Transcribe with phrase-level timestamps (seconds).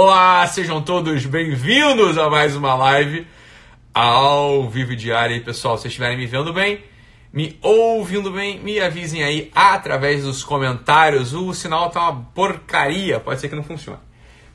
[0.00, 3.26] Olá, sejam todos bem-vindos a mais uma live
[3.92, 5.34] ao vivo diário.
[5.34, 6.84] E pessoal, se vocês estiverem me vendo bem,
[7.32, 11.34] me ouvindo bem, me avisem aí através dos comentários.
[11.34, 13.98] O sinal tá uma porcaria, pode ser que não funcione.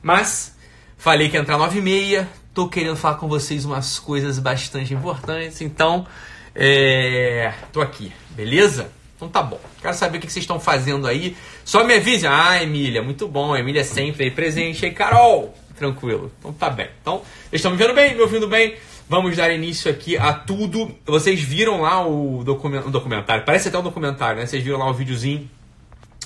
[0.02, 0.56] Mas
[0.96, 4.94] falei que ia entrar 9 e meia, tô querendo falar com vocês umas coisas bastante
[4.94, 6.06] importantes, então
[6.54, 8.90] é, tô aqui, beleza?
[9.24, 9.60] Então tá bom.
[9.80, 11.36] Quero saber o que vocês estão fazendo aí.
[11.64, 12.28] Só me avisem.
[12.28, 13.56] Ah, Emília, muito bom.
[13.56, 14.84] Emília é sempre aí presente.
[14.84, 16.30] E Carol, tranquilo.
[16.38, 16.88] Então tá bem.
[17.00, 18.76] Então, vocês estão me vendo bem, me ouvindo bem?
[19.08, 20.94] Vamos dar início aqui a tudo.
[21.06, 24.46] Vocês viram lá o documentário, parece até um documentário, né?
[24.46, 25.48] Vocês viram lá o videozinho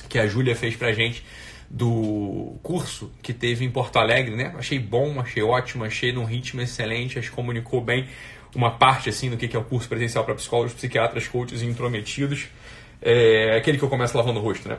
[0.09, 1.25] que a Júlia fez pra gente
[1.71, 4.55] do curso que teve em Porto Alegre, né?
[4.57, 8.09] Achei bom, achei ótimo, achei num ritmo excelente, acho que comunicou bem
[8.55, 12.47] uma parte assim do que é o curso presencial para psicólogos, psiquiatras, coaches e intrometidos.
[13.01, 14.79] É aquele que eu começo lavando o rosto, né?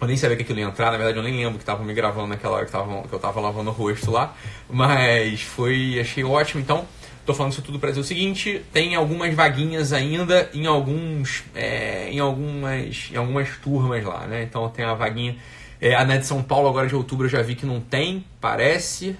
[0.00, 1.92] Eu nem sabia que aquilo ia entrar, na verdade eu nem lembro que estavam me
[1.92, 4.34] gravando naquela hora que, que eu tava lavando o rosto lá.
[4.70, 5.98] Mas foi.
[6.00, 6.60] achei ótimo.
[6.60, 6.86] Então,
[7.26, 11.42] tô falando isso tudo para dizer o seguinte: tem algumas vaguinhas ainda em alguns.
[11.54, 13.10] É, em algumas.
[13.12, 14.44] em algumas turmas lá, né?
[14.44, 15.36] Então tem a vaguinha.
[15.80, 18.24] É, a net de São Paulo agora de outubro eu já vi que não tem,
[18.40, 19.16] parece.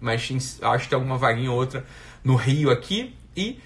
[0.00, 0.22] Mas
[0.62, 1.84] acho que tem alguma vaguinha ou outra
[2.22, 3.14] no Rio aqui.
[3.36, 3.58] E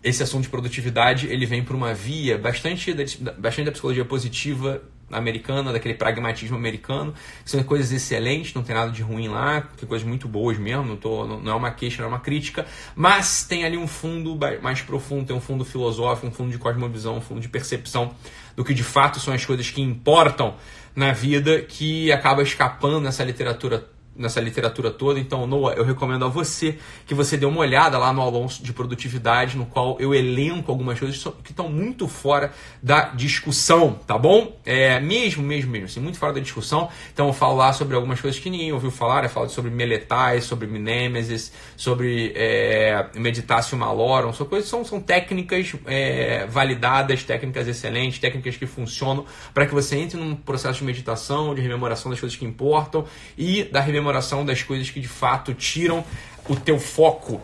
[0.03, 3.03] esse assunto de produtividade ele vem por uma via bastante da,
[3.37, 8.91] bastante da psicologia positiva americana, daquele pragmatismo americano, que são coisas excelentes, não tem nada
[8.91, 12.09] de ruim lá, tem coisas muito boas mesmo, não, tô, não, é uma queixa, não
[12.09, 12.65] é uma crítica,
[12.95, 17.17] mas tem ali um fundo mais profundo, tem um fundo filosófico, um fundo de cosmovisão,
[17.17, 18.13] um fundo de percepção
[18.55, 20.55] do que de fato são as coisas que importam
[20.95, 25.19] na vida, que acaba escapando nessa literatura nessa literatura toda.
[25.19, 28.73] Então, Noah, eu recomendo a você que você dê uma olhada lá no aulão de
[28.73, 34.55] produtividade, no qual eu elenco algumas coisas que estão muito fora da discussão, tá bom?
[34.65, 36.89] É, mesmo, mesmo, mesmo, assim, muito fora da discussão.
[37.11, 39.23] Então, eu falo lá sobre algumas coisas que ninguém ouviu falar.
[39.23, 44.31] Eu falo sobre meletais, sobre minemesis, sobre é, meditácio malorum.
[44.31, 49.97] São coisas são, são técnicas é, validadas, técnicas excelentes, técnicas que funcionam para que você
[49.97, 53.05] entre num processo de meditação, de rememoração das coisas que importam
[53.37, 56.03] e da rememoração comemoração das coisas que de fato tiram
[56.49, 57.41] o teu foco.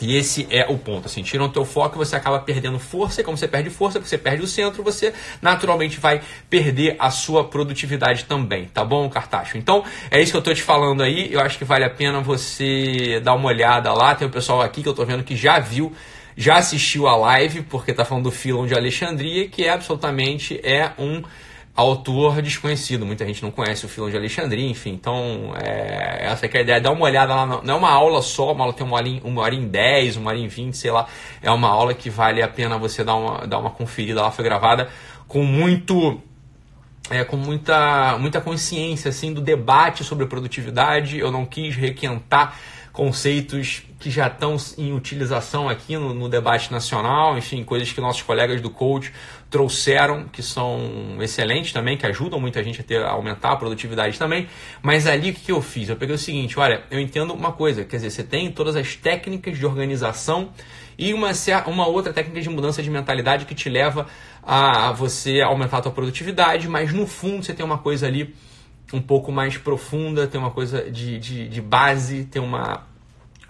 [0.00, 3.24] E esse é o ponto, assim, tiram o teu foco você acaba perdendo força, e
[3.24, 6.20] como você perde força, você perde o centro, você naturalmente vai
[6.50, 9.56] perder a sua produtividade também, tá bom, Cartacho?
[9.56, 12.20] Então, é isso que eu tô te falando aí, eu acho que vale a pena
[12.20, 15.58] você dar uma olhada lá, tem o pessoal aqui que eu tô vendo que já
[15.58, 15.90] viu,
[16.36, 20.92] já assistiu a live, porque tá falando do Filon de Alexandria, que é absolutamente é
[20.98, 21.22] um
[21.76, 26.58] autor desconhecido, muita gente não conhece o Filão de Alexandria, enfim, então é, essa é
[26.58, 28.96] a ideia, dá uma olhada lá, não é uma aula só, uma aula tem uma
[28.96, 31.06] hora, em, uma hora em 10, uma hora em 20, sei lá,
[31.42, 34.44] é uma aula que vale a pena você dar uma, dar uma conferida, ela foi
[34.44, 34.88] gravada
[35.28, 36.18] com muito
[37.10, 42.58] é, com muita, muita consciência assim do debate sobre produtividade, eu não quis requentar
[42.92, 48.22] conceitos que já estão em utilização aqui no, no, debate nacional, enfim, coisas que nossos
[48.22, 49.12] colegas do coach
[49.50, 54.18] trouxeram, que são excelentes também, que ajudam muita gente a, ter, a aumentar a produtividade
[54.18, 54.48] também.
[54.82, 55.90] Mas ali o que eu fiz?
[55.90, 58.96] Eu peguei o seguinte: olha, eu entendo uma coisa, quer dizer, você tem todas as
[58.96, 60.50] técnicas de organização
[60.98, 61.30] e uma,
[61.66, 64.06] uma outra técnica de mudança de mentalidade que te leva
[64.42, 68.34] a você aumentar a tua produtividade, mas no fundo você tem uma coisa ali
[68.92, 72.86] um pouco mais profunda, tem uma coisa de, de, de base, tem uma,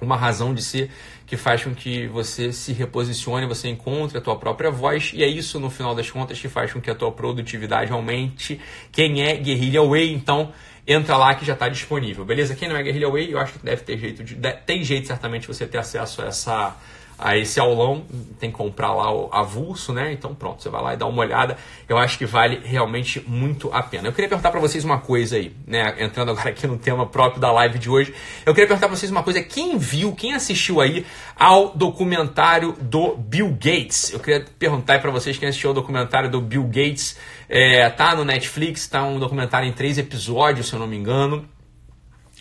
[0.00, 0.90] uma razão de ser
[1.26, 5.26] que faz com que você se reposicione, você encontre a tua própria voz e é
[5.26, 8.60] isso no final das contas que faz com que a tua produtividade aumente.
[8.92, 10.52] Quem é Guerrilla Way, então
[10.86, 12.54] entra lá que já está disponível, beleza?
[12.54, 15.48] Quem não é Guerrilla Way, eu acho que deve ter jeito de, tem jeito certamente
[15.48, 16.76] você ter acesso a essa
[17.18, 18.04] a esse aulão,
[18.38, 20.12] tem que comprar lá o avulso, né?
[20.12, 21.56] Então pronto, você vai lá e dá uma olhada.
[21.88, 24.08] Eu acho que vale realmente muito a pena.
[24.08, 25.94] Eu queria perguntar para vocês uma coisa aí, né?
[25.98, 28.14] Entrando agora aqui no tema próprio da live de hoje,
[28.44, 33.16] eu queria perguntar para vocês uma coisa: quem viu, quem assistiu aí ao documentário do
[33.16, 34.12] Bill Gates?
[34.12, 37.16] Eu queria perguntar para vocês quem assistiu ao documentário do Bill Gates.
[37.48, 41.48] É, tá no Netflix, tá um documentário em três episódios, se eu não me engano.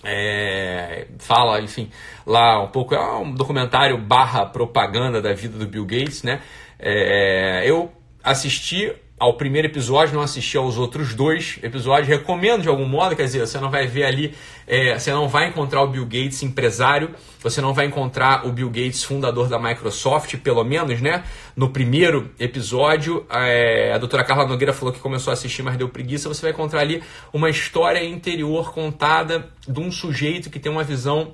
[0.06, 1.90] É, fala, enfim,
[2.26, 6.42] lá um pouco, é um documentário barra propaganda da vida do Bill Gates, né?
[6.80, 7.92] É, eu
[8.24, 13.24] assisti ao primeiro episódio, não assisti aos outros dois episódios, recomendo de algum modo, quer
[13.24, 14.36] dizer, você não vai ver ali,
[14.68, 18.68] é, você não vai encontrar o Bill Gates empresário, você não vai encontrar o Bill
[18.68, 21.24] Gates fundador da Microsoft, pelo menos, né?
[21.56, 25.88] No primeiro episódio, é, a doutora Carla Nogueira falou que começou a assistir, mas deu
[25.88, 27.02] preguiça, você vai encontrar ali
[27.32, 31.34] uma história interior contada de um sujeito que tem uma visão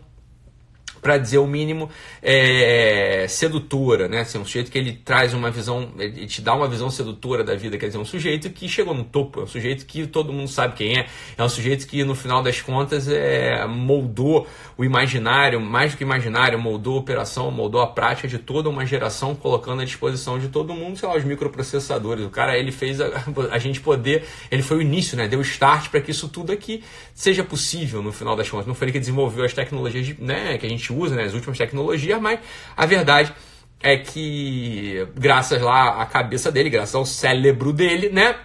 [1.01, 1.89] para dizer o mínimo,
[2.21, 4.21] é, sedutora, né?
[4.21, 7.55] Assim, um sujeito que ele traz uma visão, ele te dá uma visão sedutora da
[7.55, 10.47] vida, quer dizer, um sujeito que chegou no topo, é um sujeito que todo mundo
[10.47, 11.07] sabe quem é,
[11.37, 16.03] é um sujeito que no final das contas é, moldou o imaginário, mais do que
[16.03, 20.49] imaginário, moldou a operação, moldou a prática de toda uma geração, colocando à disposição de
[20.49, 22.25] todo mundo, sei lá, os microprocessadores.
[22.25, 23.09] O cara, ele fez a,
[23.51, 25.27] a gente poder, ele foi o início, né?
[25.27, 26.83] Deu o start para que isso tudo aqui
[27.13, 28.67] seja possível no final das contas.
[28.67, 31.57] Não foi ele que desenvolveu as tecnologias, né, que a gente usa, né, as últimas
[31.57, 32.39] tecnologias, mas
[32.75, 33.33] a verdade
[33.81, 38.35] é que graças lá à cabeça dele, graças ao cérebro dele, né,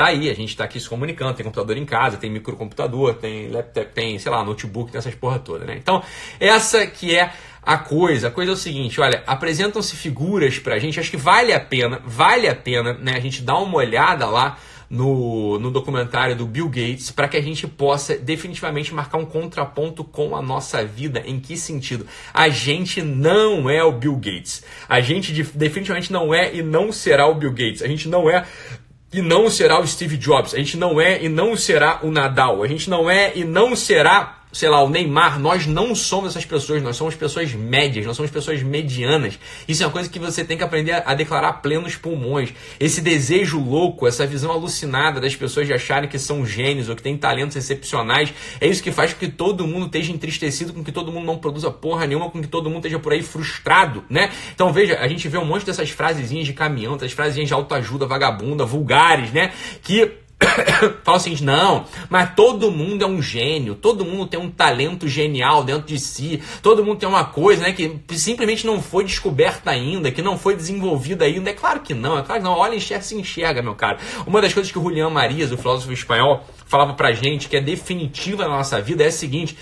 [0.00, 3.48] tá aí, a gente tá aqui se comunicando, tem computador em casa, tem microcomputador, tem
[3.50, 5.76] laptop, tem, sei lá, notebook, tem essas porra toda, né?
[5.76, 6.02] Então,
[6.40, 7.30] essa que é
[7.62, 8.28] a coisa.
[8.28, 12.00] A coisa é o seguinte, olha, apresentam-se figuras pra gente, acho que vale a pena,
[12.02, 14.58] vale a pena, né, a gente dar uma olhada lá
[14.90, 20.02] no, no documentário do Bill Gates para que a gente possa definitivamente marcar um contraponto
[20.02, 21.22] com a nossa vida.
[21.24, 22.06] Em que sentido?
[22.34, 24.64] A gente não é o Bill Gates.
[24.88, 27.82] A gente definitivamente não é e não será o Bill Gates.
[27.82, 28.44] A gente não é
[29.12, 30.54] e não será o Steve Jobs.
[30.54, 32.62] A gente não é e não será o Nadal.
[32.62, 36.44] A gente não é e não será sei lá, o Neymar, nós não somos essas
[36.44, 39.38] pessoas, nós somos pessoas médias, nós somos pessoas medianas.
[39.68, 42.52] Isso é uma coisa que você tem que aprender a declarar plenos pulmões.
[42.78, 47.02] Esse desejo louco, essa visão alucinada das pessoas de acharem que são gênios ou que
[47.02, 50.92] têm talentos excepcionais, é isso que faz com que todo mundo esteja entristecido, com que
[50.92, 54.30] todo mundo não produza porra nenhuma, com que todo mundo esteja por aí frustrado, né?
[54.54, 58.06] Então veja, a gente vê um monte dessas frasezinhas de caminhão, dessas frasezinhas de autoajuda,
[58.06, 59.52] vagabunda, vulgares, né?
[59.82, 60.12] Que
[61.04, 65.06] fala o seguinte: não, mas todo mundo é um gênio, todo mundo tem um talento
[65.06, 69.70] genial dentro de si, todo mundo tem uma coisa né, que simplesmente não foi descoberta
[69.70, 71.50] ainda, que não foi desenvolvida ainda.
[71.50, 72.56] É claro que não, é claro que não.
[72.56, 73.98] Olha, enxerga, se enxerga, meu cara.
[74.26, 77.60] Uma das coisas que o Julián Marias, o filósofo espanhol, falava pra gente que é
[77.60, 79.56] definitiva na nossa vida é a seguinte: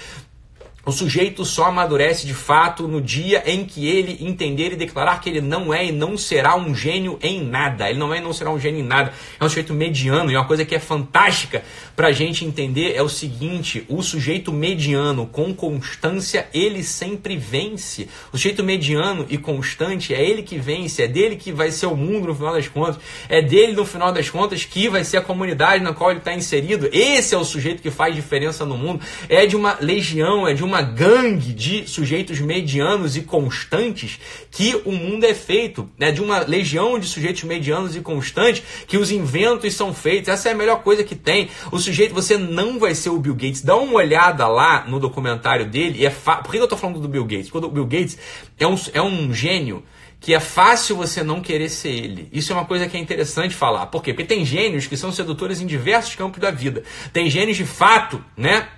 [0.89, 5.29] o sujeito só amadurece de fato no dia em que ele entender e declarar que
[5.29, 7.91] ele não é e não será um gênio em nada.
[7.91, 9.13] Ele não é e não será um gênio em nada.
[9.39, 11.63] É um sujeito mediano e uma coisa que é fantástica
[11.95, 18.09] para a gente entender é o seguinte: o sujeito mediano com constância ele sempre vence.
[18.33, 21.95] O sujeito mediano e constante é ele que vence, é dele que vai ser o
[21.95, 22.97] mundo no final das contas,
[23.29, 26.33] é dele no final das contas que vai ser a comunidade na qual ele está
[26.33, 26.89] inserido.
[26.91, 29.05] Esse é o sujeito que faz diferença no mundo.
[29.29, 34.81] É de uma legião, é de uma uma gangue de sujeitos medianos e constantes que
[34.85, 36.13] o mundo é feito, né?
[36.13, 40.29] De uma legião de sujeitos medianos e constantes que os inventos são feitos.
[40.29, 41.49] Essa é a melhor coisa que tem.
[41.73, 43.63] O sujeito, você não vai ser o Bill Gates.
[43.63, 45.99] Dá uma olhada lá no documentário dele.
[45.99, 46.37] E é fa...
[46.37, 47.51] Por que eu estou falando do Bill Gates?
[47.51, 48.17] Porque o Bill Gates
[48.57, 49.83] é um, é um gênio
[50.21, 52.29] que é fácil você não querer ser ele.
[52.33, 53.87] Isso é uma coisa que é interessante falar.
[53.87, 54.13] Por quê?
[54.13, 56.83] Porque tem gênios que são sedutores em diversos campos da vida.
[57.13, 58.69] Tem gênios de fato, né?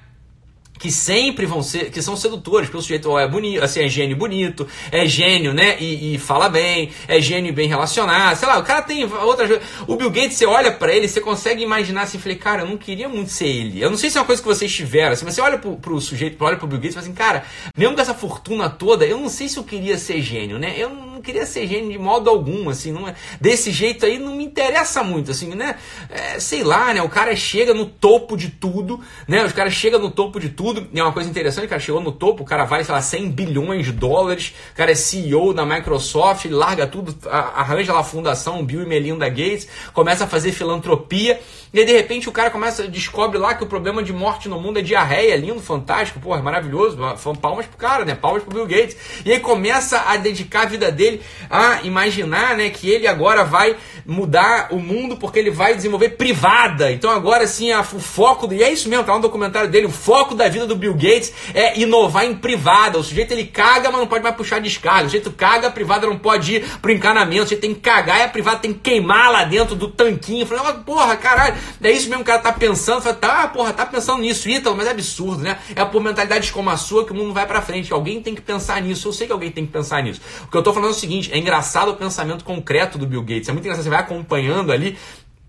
[0.81, 4.17] Que sempre vão ser, que são sedutores, porque o sujeito é bonito, assim, é gênio
[4.17, 8.63] bonito, é gênio, né, e, e, fala bem, é gênio bem relacionado, sei lá, o
[8.63, 12.39] cara tem outras O Bill Gates, você olha para ele, você consegue imaginar assim, falei,
[12.39, 13.83] cara, eu não queria muito ser ele.
[13.83, 15.77] Eu não sei se é uma coisa que vocês tiveram, assim, mas você olha pro,
[15.77, 17.45] pro sujeito, olha pro Bill Gates e fala assim, cara,
[17.77, 20.89] mesmo com essa fortuna toda, eu não sei se eu queria ser gênio, né, eu
[20.89, 24.35] não não queria ser gênio de modo algum, assim, não é, desse jeito aí não
[24.35, 25.77] me interessa muito, assim, né?
[26.09, 27.03] É, sei lá, né?
[27.03, 28.99] O cara chega no topo de tudo,
[29.29, 29.45] né?
[29.45, 32.11] Os caras chegam no topo de tudo, é uma coisa interessante, o cara chegou no
[32.11, 35.67] topo, o cara vale, sei lá, 100 bilhões de dólares, o cara é CEO da
[35.67, 41.39] Microsoft, larga tudo, arranja lá a fundação Bill e Melinda Gates, começa a fazer filantropia,
[41.73, 44.61] e aí, de repente, o cara começa, descobre lá que o problema de morte no
[44.61, 46.99] mundo é diarreia, lindo, fantástico, porra, maravilhoso,
[47.41, 48.15] palmas pro cara, né?
[48.15, 48.97] Palmas pro Bill Gates.
[49.25, 53.45] E aí começa a dedicar a vida dele ele a imaginar né, que ele agora
[53.45, 53.77] vai
[54.07, 56.93] mudar o mundo porque ele vai desenvolver privada.
[56.93, 59.87] Então agora sim a, o foco, do, e é isso mesmo, tá no documentário dele,
[59.87, 62.99] o foco da vida do Bill Gates é inovar em privada.
[62.99, 65.03] O sujeito ele caga, mas não pode mais puxar descarga.
[65.03, 67.43] O sujeito caga, a privada não pode ir pro encanamento.
[67.43, 70.47] O sujeito tem que cagar e a privada tem que queimar lá dentro do tanquinho.
[70.47, 73.03] Falei, porra, caralho, é isso mesmo que o cara tá pensando.
[73.03, 75.59] Fala, tá, porra, tá pensando nisso, Ítalo, mas é absurdo, né?
[75.75, 77.93] É por mentalidade como a sua que o mundo vai pra frente.
[77.93, 79.09] Alguém tem que pensar nisso.
[79.09, 80.21] Eu sei que alguém tem que pensar nisso.
[80.45, 83.49] O que eu tô falando é seguinte: é engraçado o pensamento concreto do Bill Gates.
[83.49, 83.85] É muito engraçado.
[83.85, 84.97] Você vai acompanhando ali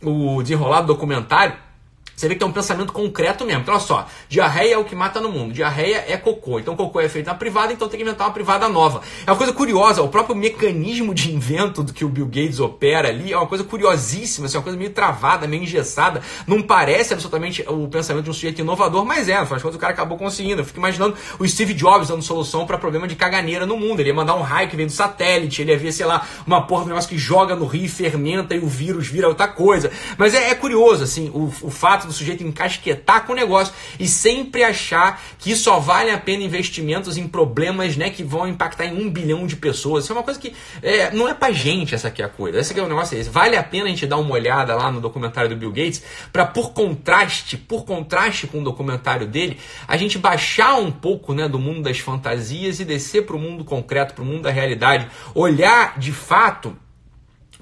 [0.01, 1.55] o desenrolar do documentário.
[2.21, 3.61] Você vê que tem um pensamento concreto mesmo.
[3.61, 5.55] Então, olha só, diarreia é o que mata no mundo.
[5.55, 6.59] Diarreia é cocô.
[6.59, 9.01] Então, cocô é feito na privada, então tem que inventar uma privada nova.
[9.25, 13.09] É uma coisa curiosa, o próprio mecanismo de invento do que o Bill Gates opera
[13.09, 16.21] ali é uma coisa curiosíssima, assim, é uma coisa meio travada, meio engessada.
[16.45, 19.37] Não parece absolutamente o pensamento de um sujeito inovador, mas é.
[19.37, 20.61] Afinal de o cara acabou conseguindo.
[20.61, 23.99] Eu fico imaginando o Steve Jobs dando solução para problema de caganeira no mundo.
[23.99, 26.67] Ele ia mandar um raio que vem do satélite, ele ia ver, sei lá, uma
[26.67, 29.89] porra do negócio que joga no rio, fermenta e o vírus vira outra coisa.
[30.19, 34.07] Mas é, é curioso, assim, o, o fato do sujeito encasquetar com o negócio e
[34.07, 39.01] sempre achar que só vale a pena investimentos em problemas né, que vão impactar em
[39.01, 40.03] um bilhão de pessoas.
[40.03, 42.59] Isso é uma coisa que é, não é pra gente essa aqui é a coisa.
[42.59, 43.17] Esse aqui é o negócio.
[43.17, 43.29] É esse.
[43.29, 46.45] Vale a pena a gente dar uma olhada lá no documentário do Bill Gates para
[46.45, 51.59] por contraste, por contraste com o documentário dele, a gente baixar um pouco né, do
[51.59, 55.97] mundo das fantasias e descer para o mundo concreto, para o mundo da realidade, olhar
[55.97, 56.75] de fato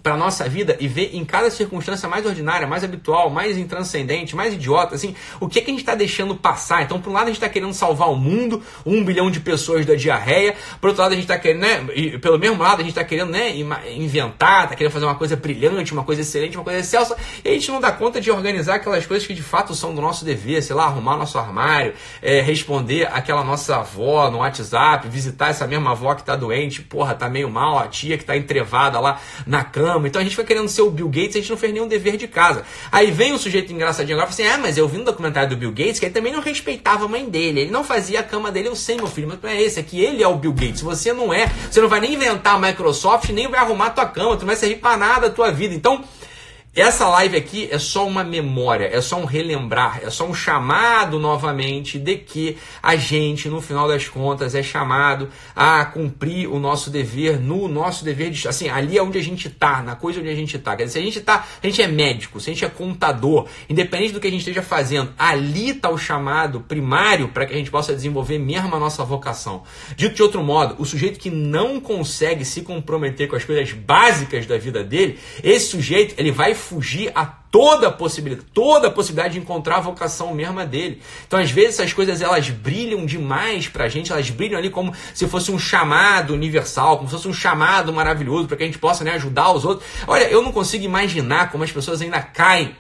[0.02, 4.54] para nossa vida e ver em cada circunstância mais ordinária, mais habitual, mais intranscendente, mais
[4.54, 6.84] idiota, assim, o que, é que a gente está deixando passar.
[6.84, 9.86] Então, por um lado, a gente está querendo salvar o mundo, um bilhão de pessoas
[9.86, 12.84] da diarreia, por outro lado, a gente está querendo, né, e pelo mesmo lado, a
[12.84, 13.56] gente está querendo, né,
[13.96, 17.54] inventar, está querendo fazer uma coisa brilhante, uma coisa excelente, uma coisa excelsa, e a
[17.54, 20.62] gente não dá conta de organizar aquelas coisas que de fato são do nosso dever,
[20.62, 25.92] sei lá, arrumar nosso armário, é, responder aquela nossa avó no WhatsApp, visitar essa mesma
[25.92, 29.64] avó que está doente, porra, tá meio mal, a tia que está entrevada lá na
[29.64, 31.88] cama, então a gente foi querendo ser o Bill Gates, a gente não fez nenhum
[31.88, 32.64] dever de casa.
[32.92, 35.50] Aí vem o sujeito engraçadinho agora e fala assim: ah, mas eu vi no documentário
[35.50, 38.24] do Bill Gates que ele também não respeitava a mãe dele, ele não fazia a
[38.24, 40.54] cama dele, eu sei, meu filho, mas não é esse, aqui ele é o Bill
[40.54, 44.06] Gates, você não é, você não vai nem inventar a Microsoft, nem vai arrumar tua
[44.06, 45.74] cama, tu não vai servir para nada a tua vida.
[45.74, 46.04] Então,
[46.76, 51.18] essa live aqui é só uma memória, é só um relembrar, é só um chamado
[51.18, 56.92] novamente de que a gente, no final das contas, é chamado a cumprir o nosso
[56.92, 58.48] dever, no nosso dever de.
[58.48, 60.76] Assim, ali é onde a gente está, na coisa onde a gente está.
[60.76, 63.48] Quer dizer, se a gente tá, a gente é médico, se a gente é contador,
[63.68, 67.58] independente do que a gente esteja fazendo, ali está o chamado primário para que a
[67.58, 69.64] gente possa desenvolver mesmo a nossa vocação.
[69.96, 74.46] Dito de outro modo, o sujeito que não consegue se comprometer com as coisas básicas
[74.46, 79.78] da vida dele, esse sujeito ele vai fugir a toda possibilidade, toda possibilidade de encontrar
[79.78, 81.02] a vocação mesma dele.
[81.28, 85.28] Então, às vezes, essas coisas elas brilham demais pra gente, elas brilham ali como se
[85.28, 89.04] fosse um chamado universal, como se fosse um chamado maravilhoso para que a gente possa
[89.04, 89.90] né, ajudar os outros.
[90.08, 92.76] Olha, eu não consigo imaginar como as pessoas ainda caem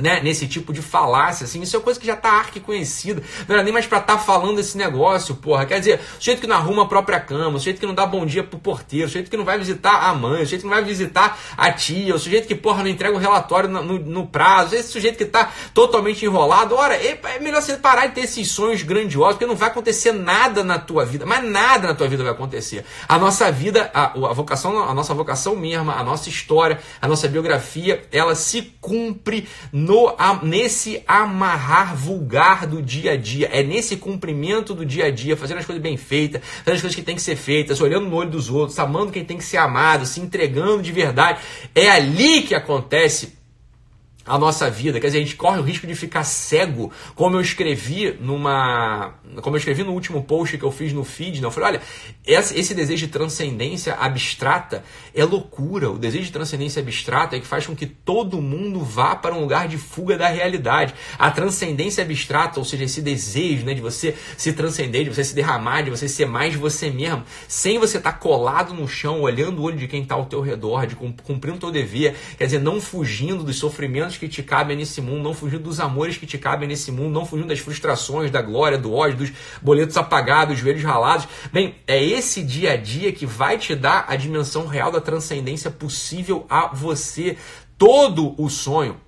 [0.00, 3.54] né, nesse tipo de falácia, assim, isso é coisa que já tá arque conhecida, não
[3.54, 6.46] era nem mais pra estar tá falando esse negócio, porra, quer dizer, o sujeito que
[6.46, 9.08] não arruma a própria cama, o sujeito que não dá bom dia pro porteiro, o
[9.08, 12.14] sujeito que não vai visitar a mãe, o sujeito que não vai visitar a tia,
[12.14, 15.26] o sujeito que, porra, não entrega o relatório no, no, no prazo, esse sujeito que
[15.26, 19.46] tá totalmente enrolado, ora, é, é melhor você parar de ter esses sonhos grandiosos, porque
[19.46, 22.82] não vai acontecer nada na tua vida, mas nada na tua vida vai acontecer.
[23.06, 27.28] A nossa vida, a, a vocação, a nossa vocação mesma, a nossa história, a nossa
[27.28, 29.46] biografia, ela se cumpre
[29.82, 35.36] no, nesse amarrar vulgar do dia a dia, é nesse cumprimento do dia a dia,
[35.36, 38.16] fazendo as coisas bem feitas, fazendo as coisas que tem que ser feitas, olhando no
[38.16, 41.40] olho dos outros, amando quem tem que ser amado, se entregando de verdade.
[41.74, 43.41] É ali que acontece
[44.24, 45.00] a nossa vida.
[45.00, 49.14] Quer dizer, a gente corre o risco de ficar cego, como eu escrevi numa.
[49.40, 51.46] Como eu escrevi no último post que eu fiz no feed, né?
[51.46, 51.82] Eu falei, olha,
[52.26, 55.90] esse desejo de transcendência abstrata é loucura.
[55.90, 59.40] O desejo de transcendência abstrata é que faz com que todo mundo vá para um
[59.40, 60.94] lugar de fuga da realidade.
[61.18, 65.34] A transcendência abstrata, ou seja, esse desejo né, de você se transcender, de você se
[65.34, 69.60] derramar, de você ser mais você mesmo, sem você estar tá colado no chão, olhando
[69.60, 72.60] o olho de quem está ao teu redor, de cumprindo o teu dever, quer dizer,
[72.60, 76.38] não fugindo dos sofrimentos que te cabem nesse mundo, não fugindo dos amores que te
[76.38, 80.62] cabem nesse mundo, não fugindo das frustrações, da glória, do ódio, dos boletos apagados, dos
[80.62, 81.28] joelhos ralados.
[81.52, 85.70] Bem, é esse dia a dia que vai te dar a dimensão real da transcendência
[85.70, 87.36] possível a você.
[87.76, 89.00] Todo o sonho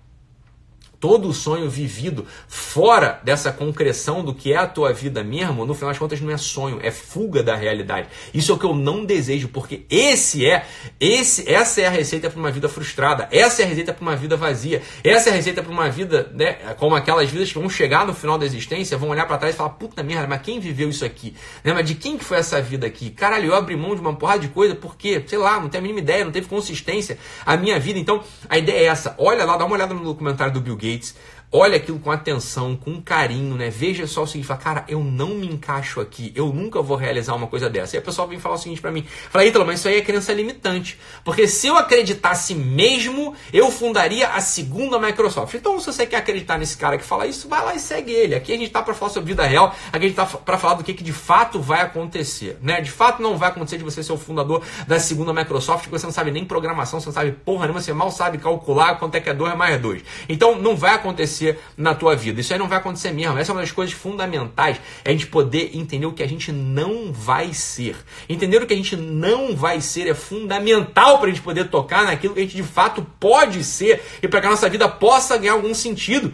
[1.04, 5.90] todo sonho vivido fora dessa concreção do que é a tua vida mesmo, no final
[5.90, 8.08] das contas não é sonho, é fuga da realidade.
[8.32, 10.64] Isso é o que eu não desejo, porque esse é,
[10.98, 14.16] esse, essa é a receita para uma vida frustrada, essa é a receita para uma
[14.16, 17.68] vida vazia, essa é a receita para uma vida, né, como aquelas vidas que vão
[17.68, 20.58] chegar no final da existência, vão olhar para trás e falar, puta merda, mas quem
[20.58, 21.34] viveu isso aqui?
[21.62, 23.10] Né, mas de quem que foi essa vida aqui?
[23.10, 25.86] Caralho, eu abri mão de uma porrada de coisa porque, sei lá, não tenho a
[25.86, 27.98] mínima ideia, não teve consistência a minha vida.
[27.98, 29.14] Então, a ideia é essa.
[29.18, 31.14] Olha lá, dá uma olhada no documentário do Bill Gates It's.
[31.50, 33.70] Olha aquilo com atenção, com carinho, né?
[33.70, 37.34] Veja só o seguinte, fala, cara, eu não me encaixo aqui, eu nunca vou realizar
[37.34, 37.96] uma coisa dessa.
[37.96, 40.00] E a pessoa vem falar o seguinte para mim, fala, Ítalo, mas isso aí é
[40.00, 45.54] crença limitante, porque se eu acreditasse mesmo, eu fundaria a segunda Microsoft.
[45.54, 48.34] Então, se você quer acreditar nesse cara que fala isso, vai lá e segue ele.
[48.34, 50.74] Aqui a gente tá para falar sobre vida real, aqui a gente tá para falar
[50.74, 52.80] do que, que de fato vai acontecer, né?
[52.80, 56.12] De fato não vai acontecer de você ser o fundador da segunda Microsoft, você não
[56.12, 59.30] sabe nem programação, você não sabe porra nenhuma, você mal sabe calcular quanto é que
[59.30, 60.02] é 2 mais 2.
[60.28, 62.40] Então, não vai acontecer acontecer na tua vida.
[62.40, 63.38] Isso aí não vai acontecer mesmo.
[63.38, 66.50] Essa é uma das coisas fundamentais, é a gente poder entender o que a gente
[66.50, 67.96] não vai ser.
[68.28, 72.04] Entender o que a gente não vai ser é fundamental para a gente poder tocar
[72.04, 75.36] naquilo que a gente de fato pode ser e para que a nossa vida possa
[75.36, 76.32] ganhar algum sentido.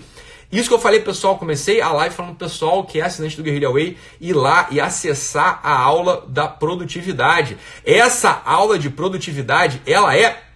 [0.52, 3.72] Isso que eu falei, pessoal, comecei a live falando pessoal que é assinante do Guerrilla
[3.72, 7.56] Way ir lá e acessar a aula da produtividade.
[7.84, 10.49] Essa aula de produtividade, ela é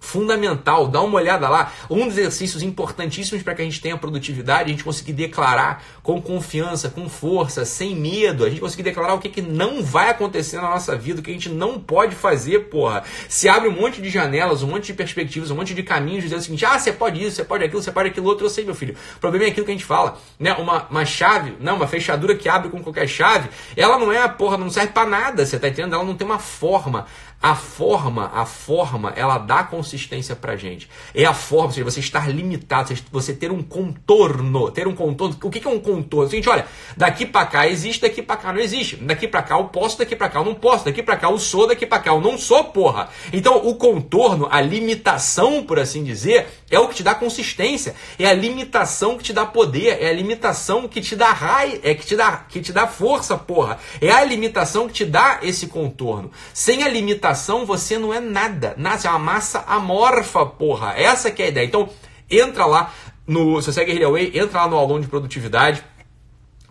[0.00, 1.72] fundamental, dá uma olhada lá.
[1.88, 6.20] Um dos exercícios importantíssimos para que a gente tenha produtividade, a gente conseguir declarar com
[6.20, 10.56] confiança, com força, sem medo, a gente conseguir declarar o que, que não vai acontecer
[10.56, 13.04] na nossa vida, o que a gente não pode fazer, porra.
[13.28, 16.40] Se abre um monte de janelas, um monte de perspectivas, um monte de caminhos, dizendo
[16.40, 18.64] o seguinte: ah, você pode isso, você pode aquilo, você pode aquilo outro, eu sei,
[18.64, 18.96] meu filho.
[19.16, 20.54] O problema é aquilo que a gente fala, né?
[20.54, 24.56] Uma, uma chave, não, uma fechadura que abre com qualquer chave, ela não é porra,
[24.56, 25.94] não serve para nada, você tá entendendo?
[25.94, 27.06] Ela não tem uma forma.
[27.42, 30.90] A forma, a forma, ela dá consistência pra gente.
[31.14, 35.34] É a forma, ou seja, você estar limitado, você ter um contorno, ter um contorno.
[35.42, 36.24] O que é um contorno?
[36.24, 36.66] É o seguinte, olha,
[36.98, 38.96] daqui para cá existe, daqui para cá não existe.
[38.96, 40.84] Daqui para cá eu posso, daqui para cá eu não posso.
[40.84, 43.08] Daqui para cá eu sou, daqui para cá eu não sou, porra.
[43.32, 48.26] Então, o contorno, a limitação, por assim dizer, é o que te dá consistência, é
[48.26, 52.04] a limitação que te dá poder, é a limitação que te dá raio, é que
[52.04, 53.78] te dá, que te dá força, porra.
[53.98, 56.30] É a limitação que te dá esse contorno.
[56.52, 57.29] Sem a limitação
[57.64, 58.74] você não é nada.
[58.76, 60.94] Nasce uma massa amorfa, porra.
[60.96, 61.66] Essa que é a ideia.
[61.66, 61.88] Então,
[62.30, 62.92] entra lá
[63.26, 63.60] no.
[63.60, 65.84] Se você segue Way, entra lá no aulão de produtividade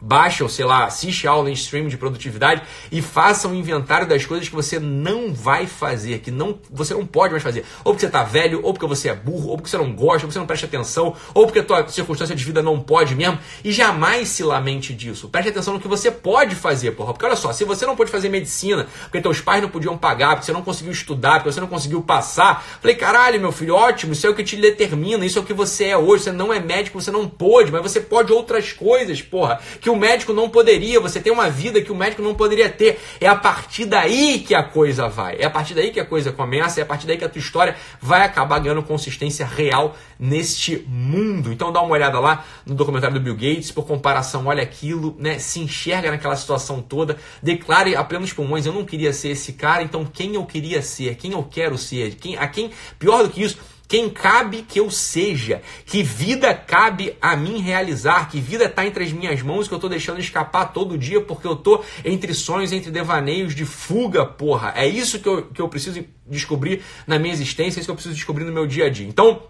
[0.01, 4.25] baixa ou sei lá, assiste aula em stream de produtividade e faça um inventário das
[4.25, 7.65] coisas que você não vai fazer, que não você não pode mais fazer.
[7.84, 10.13] Ou porque você está velho, ou porque você é burro, ou porque você não gosta,
[10.13, 13.15] ou porque você não presta atenção, ou porque a tua circunstância de vida não pode
[13.15, 13.39] mesmo.
[13.63, 15.29] E jamais se lamente disso.
[15.29, 17.13] Preste atenção no que você pode fazer, porra.
[17.13, 20.36] Porque olha só, se você não pode fazer medicina, porque teus pais não podiam pagar,
[20.36, 24.13] porque você não conseguiu estudar, porque você não conseguiu passar, falei, caralho, meu filho, ótimo,
[24.13, 26.24] isso é o que te determina, isso é o que você é hoje.
[26.24, 29.60] Você não é médico, você não pode, mas você pode outras coisas, porra.
[29.82, 32.69] Que que o médico não poderia, você tem uma vida que o médico não poderia
[32.69, 32.99] ter.
[33.19, 35.38] É a partir daí que a coisa vai.
[35.39, 37.39] É a partir daí que a coisa começa, é a partir daí que a tua
[37.39, 41.52] história vai acabar ganhando consistência real neste mundo.
[41.52, 45.39] Então dá uma olhada lá no documentário do Bill Gates, por comparação, olha aquilo, né?
[45.39, 49.82] Se enxerga naquela situação toda, declare a plenos pulmões, eu não queria ser esse cara,
[49.82, 53.41] então quem eu queria ser, quem eu quero ser, quem, a quem, pior do que
[53.41, 53.58] isso,
[53.89, 59.04] quem cabe que eu seja, que vida cabe a mim realizar, que vida está entre
[59.04, 62.71] as minhas mãos que eu estou deixando escapar todo dia porque eu estou entre sonhos,
[62.71, 64.73] entre devaneios de fuga, porra.
[64.75, 67.95] É isso que eu, que eu preciso descobrir na minha existência, é isso que eu
[67.95, 69.08] preciso descobrir no meu dia a dia.
[69.08, 69.41] Então,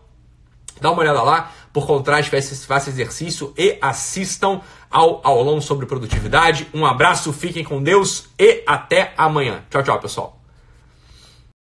[0.79, 2.31] dá uma olhada lá, por contraste,
[2.65, 6.65] faça exercício e assistam ao aulão sobre produtividade.
[6.73, 9.65] Um abraço, fiquem com Deus e até amanhã.
[9.69, 10.38] Tchau, tchau, pessoal.